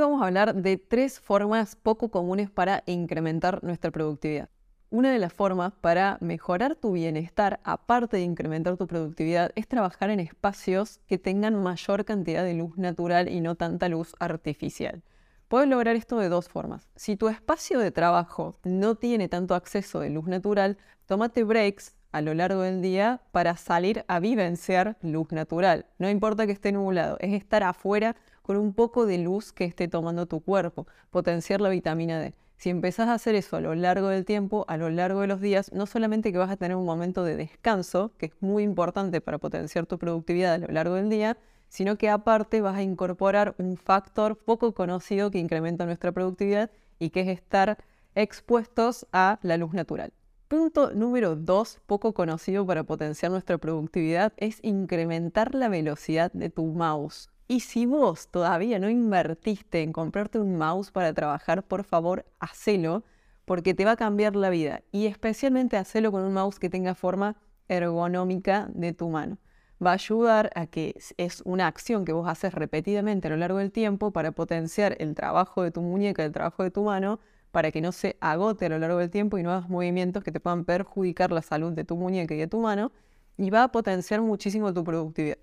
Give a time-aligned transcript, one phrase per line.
[0.00, 4.48] vamos a hablar de tres formas poco comunes para incrementar nuestra productividad.
[4.90, 10.10] Una de las formas para mejorar tu bienestar, aparte de incrementar tu productividad, es trabajar
[10.10, 15.02] en espacios que tengan mayor cantidad de luz natural y no tanta luz artificial.
[15.46, 16.88] Puedes lograr esto de dos formas.
[16.96, 22.20] Si tu espacio de trabajo no tiene tanto acceso de luz natural, tómate breaks a
[22.20, 25.86] lo largo del día para salir a vivenciar luz natural.
[25.98, 29.88] No importa que esté nublado, es estar afuera con un poco de luz que esté
[29.88, 32.34] tomando tu cuerpo, potenciar la vitamina D.
[32.56, 35.40] Si empezás a hacer eso a lo largo del tiempo, a lo largo de los
[35.40, 39.20] días, no solamente que vas a tener un momento de descanso, que es muy importante
[39.20, 43.54] para potenciar tu productividad a lo largo del día, sino que aparte vas a incorporar
[43.56, 47.78] un factor poco conocido que incrementa nuestra productividad y que es estar
[48.14, 50.12] expuestos a la luz natural.
[50.50, 56.66] Punto número dos, poco conocido para potenciar nuestra productividad, es incrementar la velocidad de tu
[56.66, 57.30] mouse.
[57.46, 63.04] Y si vos todavía no invertiste en comprarte un mouse para trabajar, por favor, hacelo,
[63.44, 64.82] porque te va a cambiar la vida.
[64.90, 67.36] Y especialmente hacelo con un mouse que tenga forma
[67.68, 69.38] ergonómica de tu mano.
[69.80, 73.58] Va a ayudar a que es una acción que vos haces repetidamente a lo largo
[73.58, 77.20] del tiempo para potenciar el trabajo de tu muñeca, el trabajo de tu mano,
[77.50, 80.32] para que no se agote a lo largo del tiempo y no hagas movimientos que
[80.32, 82.92] te puedan perjudicar la salud de tu muñeca y de tu mano.
[83.36, 85.38] Y va a potenciar muchísimo tu productividad.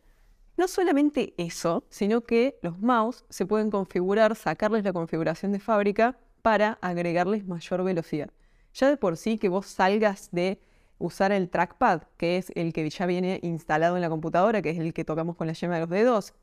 [0.58, 6.18] No solamente eso, sino que los mouse se pueden configurar, sacarles la configuración de fábrica
[6.42, 8.30] para agregarles mayor velocidad.
[8.74, 10.60] Ya de por sí que vos salgas de
[11.00, 14.80] usar el trackpad, que es el que ya viene instalado en la computadora, que es
[14.80, 16.34] el que tocamos con la yema de los dedos,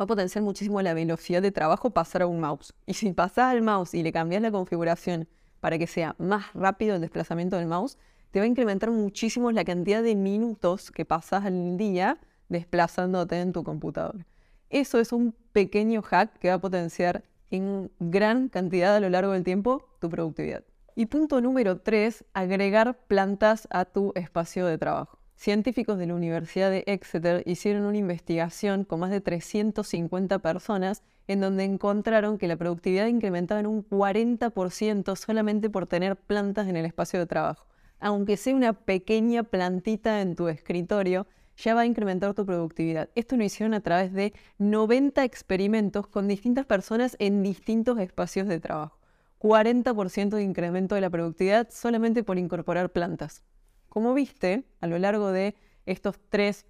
[0.00, 2.72] va a potenciar muchísimo la velocidad de trabajo pasar a un mouse.
[2.86, 5.28] Y si pasás al mouse y le cambias la configuración
[5.60, 7.98] para que sea más rápido el desplazamiento del mouse,
[8.30, 13.52] te va a incrementar muchísimo la cantidad de minutos que pasas al día desplazándote en
[13.52, 14.24] tu computador.
[14.70, 19.32] Eso es un pequeño hack que va a potenciar en gran cantidad a lo largo
[19.32, 20.64] del tiempo tu productividad.
[20.94, 25.19] Y punto número 3, agregar plantas a tu espacio de trabajo.
[25.40, 31.40] Científicos de la Universidad de Exeter hicieron una investigación con más de 350 personas en
[31.40, 36.84] donde encontraron que la productividad incrementaba en un 40% solamente por tener plantas en el
[36.84, 37.64] espacio de trabajo.
[38.00, 41.26] Aunque sea una pequeña plantita en tu escritorio,
[41.56, 43.08] ya va a incrementar tu productividad.
[43.14, 48.60] Esto lo hicieron a través de 90 experimentos con distintas personas en distintos espacios de
[48.60, 48.98] trabajo.
[49.38, 53.42] 40% de incremento de la productividad solamente por incorporar plantas.
[53.90, 56.64] Como viste, a lo largo de estos tres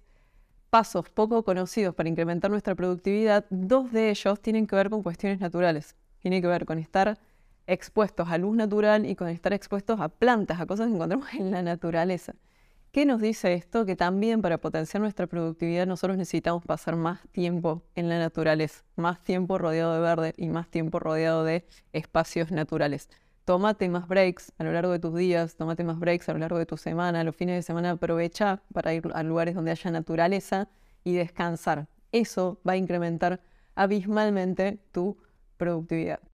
[0.71, 5.39] pasos poco conocidos para incrementar nuestra productividad, dos de ellos tienen que ver con cuestiones
[5.39, 5.95] naturales.
[6.19, 7.19] Tiene que ver con estar
[7.67, 11.51] expuestos a luz natural y con estar expuestos a plantas, a cosas que encontramos en
[11.51, 12.33] la naturaleza.
[12.91, 13.85] ¿Qué nos dice esto?
[13.85, 19.23] Que también para potenciar nuestra productividad nosotros necesitamos pasar más tiempo en la naturaleza, más
[19.23, 23.09] tiempo rodeado de verde y más tiempo rodeado de espacios naturales.
[23.45, 26.57] Tómate más breaks a lo largo de tus días, tómate más breaks a lo largo
[26.57, 30.69] de tu semana, los fines de semana aprovecha para ir a lugares donde haya naturaleza
[31.03, 31.87] y descansar.
[32.11, 33.41] Eso va a incrementar
[33.75, 35.17] abismalmente tu
[35.57, 36.21] productividad.